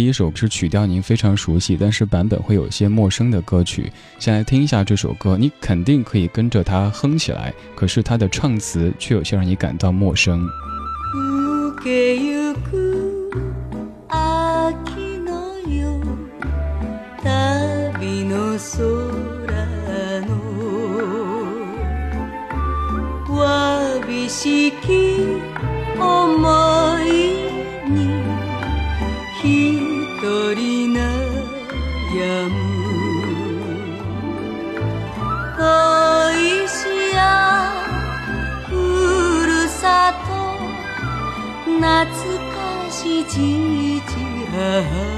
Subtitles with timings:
[0.00, 3.92] 第一首是曲调您非常熟悉，但是版本会有些陌生的歌曲。
[4.18, 10.48] 先来听一下这首歌，你肯定可以跟着它哼起来，可是它的唱词却有些让你感到陌生。
[41.90, 42.06] 懐
[42.52, 43.40] かし父
[44.52, 45.09] 母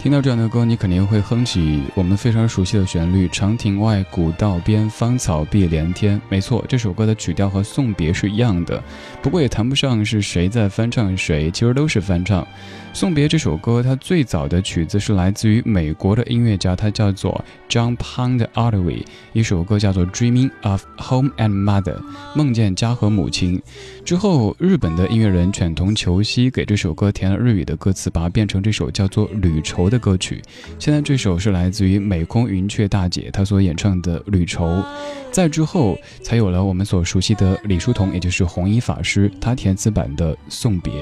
[0.00, 8.80] 听到这样的歌，你肯定会哼起我们非常熟悉的旋律：“长亭外，古道边，芳草碧连天。”没错，这首歌的曲调和《送别》是一样的，
[9.20, 12.42] 不过也谈不上是谁在翻唱谁，其实都是翻唱。
[12.94, 21.96] 《送别》这首歌，它最早的曲子是来自于美国的音乐家，他叫做 John Pond Otway，一首歌叫做《Dreaming of Home and Mother》，
[22.34, 23.60] 梦见家和母亲。
[24.04, 30.42] 之后，日本的音乐人犬童球希给这首歌填了日语的歌词，把它变成这首叫做《旅愁》的歌曲。
[30.78, 34.66] 现在这首是来自于美空云雀大姐她所演唱的《旅愁》。
[35.30, 40.92] 在之后，才有了我们所熟悉的李叔同，也就是弘一法师他填词版的《送别》。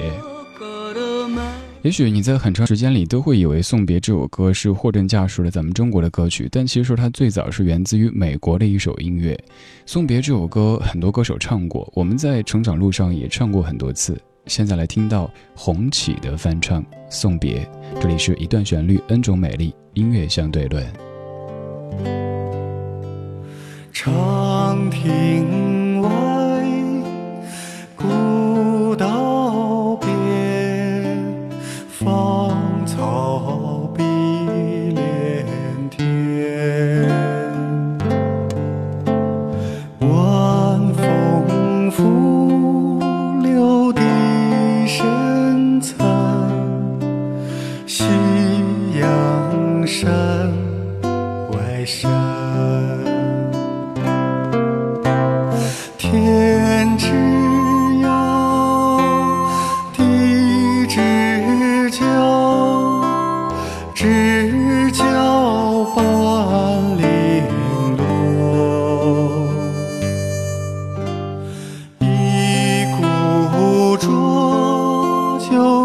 [1.83, 9.33] 也许你在很长时间里都会以为《送别》这首歌是货真价实的咱们中国的歌曲，但其实它最早是源自于美国的一首音乐。
[9.85, 14.19] 《送别》这首歌很多歌手唱过，我们在成长路上也唱过很多次。
[14.47, 17.59] 现在来听到红起的翻唱《送别》，
[18.01, 20.85] 这里是一段旋律，N 种美丽，音乐相对论。
[23.91, 25.86] 长亭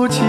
[0.08, 0.20] 今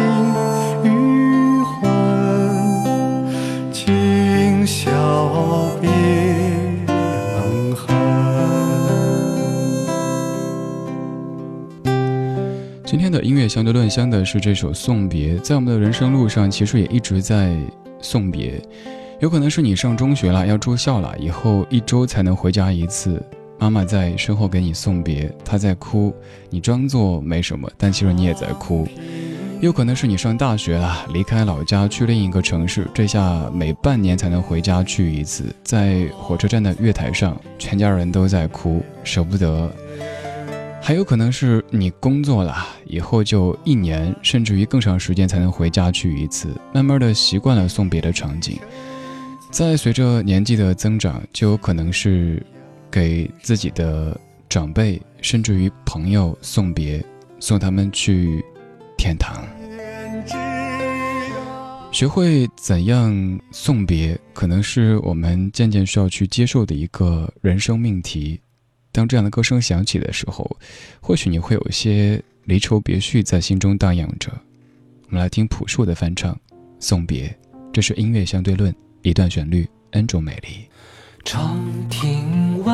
[13.00, 17.58] 天的音乐相对论香的是这首《送别》，在我们的人生路上，其实也一直在
[18.00, 18.62] 送别。
[19.20, 23.22] 有可能是你上中学了，要住校了，以后一周才能回家一次，
[23.58, 26.14] 妈妈在身后给你送别，她在哭，
[26.50, 28.88] 你装作没什么，但其实你也在哭。
[29.64, 39.72] 有可能是你上大学了，离开老家去另一个城市，这下每半年才能回家去一次，在火车站的月台上，全家人都在哭，舍不得。
[40.82, 42.54] 还有可能是你工作了
[42.86, 48.60] 以后，就一年甚至于更长时间才能回家去一次，慢慢的习惯了送别的场景。
[49.50, 52.46] 再随着年纪的增长，就有可能是
[52.92, 54.20] 给自己的
[54.50, 57.02] 长辈甚至于朋友送别，
[57.40, 58.44] 送他们去
[59.04, 59.44] 天堂。
[61.92, 68.40] 学会怎样送别，可能是我们渐渐需要去接受的一个人生命题。
[68.94, 70.50] 当这样的歌声响起的时候，
[71.02, 74.32] 或许你会有一些离愁别绪在心中荡漾着。
[75.08, 76.34] 我们来听朴树的翻唱
[76.80, 77.28] 《送别》，
[77.74, 80.66] 这是音乐相对论，一段旋律，N 种美丽。
[81.26, 82.74] 长亭外，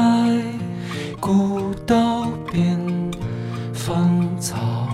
[1.19, 2.79] 古道边，
[3.73, 4.88] 芳草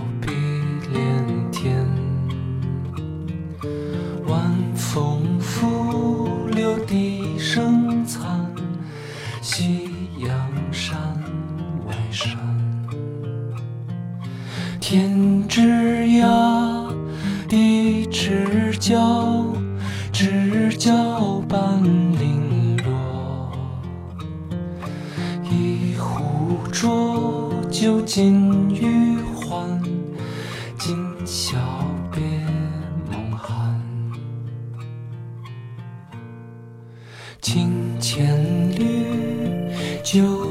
[12.16, 12.34] 山
[14.80, 16.90] 天之涯
[17.46, 19.44] 地之角
[20.10, 23.52] 知交半零落。
[25.42, 29.78] 一壶浊酒尽余欢
[30.78, 30.96] 今
[31.26, 31.58] 宵
[32.10, 32.22] 别
[33.10, 33.78] 梦寒。
[37.42, 38.26] 清浅
[38.74, 39.04] 绿
[40.02, 40.45] 酒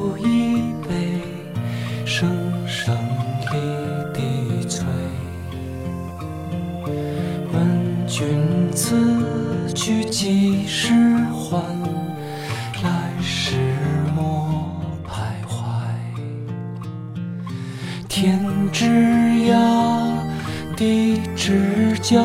[22.06, 22.22] 角，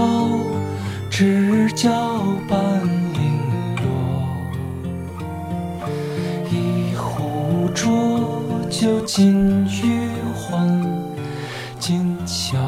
[1.09, 1.91] 知交
[2.47, 2.83] 半
[3.15, 3.33] 零
[3.77, 3.83] 落。
[6.51, 8.21] 一壶浊
[8.69, 10.85] 酒尽余欢，
[11.79, 12.59] 今宵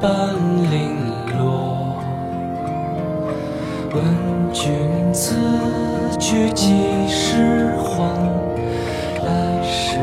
[0.00, 0.10] 半
[0.70, 2.02] 零落。
[3.92, 4.04] 问
[4.52, 5.34] 君此
[6.18, 7.98] 去几时还？
[9.24, 9.98] 来时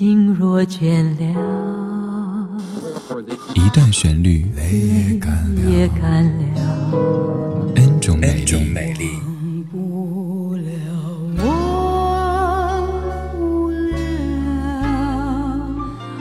[0.00, 2.48] 心若倦了，
[3.54, 6.40] 一段旋律泪干了，也干了
[7.74, 9.10] ，，N 种美丽。
[9.70, 12.88] 不了，忘
[13.30, 13.94] 不了，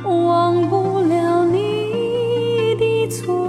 [0.03, 1.55] 忘不了你
[2.75, 3.47] 的错。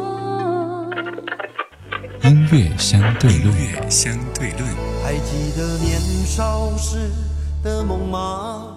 [2.23, 3.53] 音乐相对论，
[3.91, 4.65] 相对论。
[5.03, 7.11] 还记得年少时
[7.65, 8.77] 的梦吗？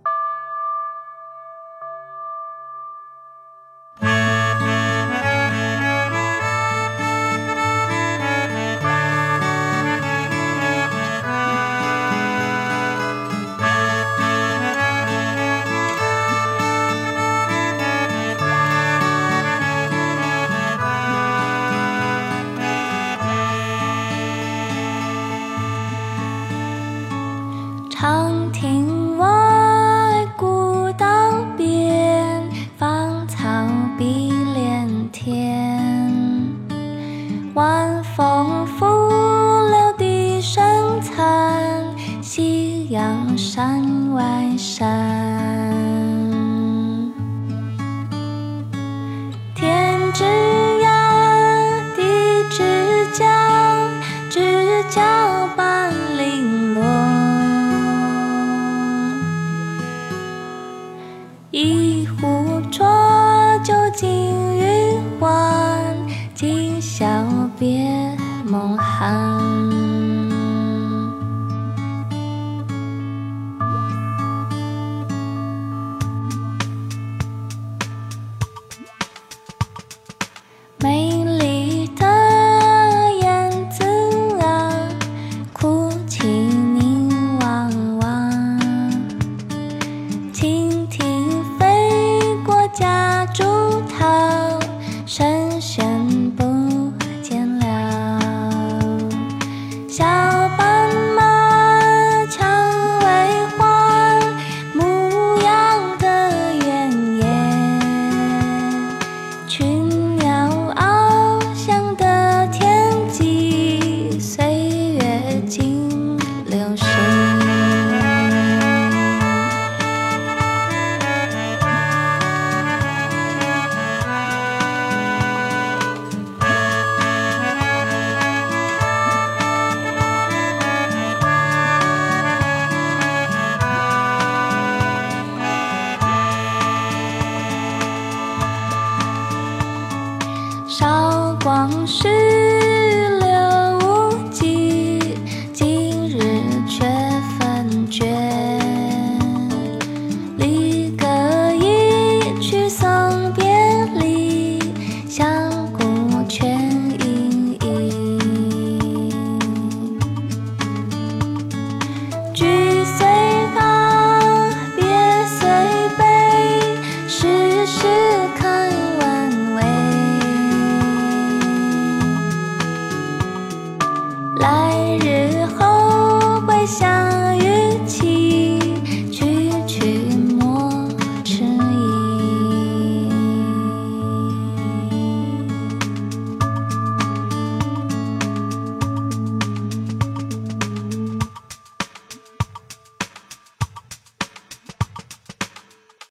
[141.87, 142.20] 是